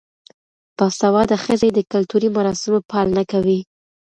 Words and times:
باسواده 0.77 1.35
ښځې 1.45 1.69
د 1.73 1.79
کلتوري 1.91 2.29
مراسمو 2.37 2.79
پالنه 2.91 3.23
کوي. 3.31 3.59